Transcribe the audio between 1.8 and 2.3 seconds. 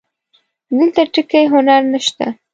نه شته